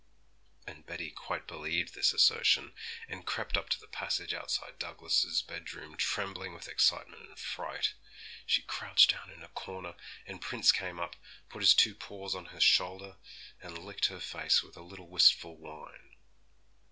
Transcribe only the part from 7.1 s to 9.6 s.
and fright. She crouched down in a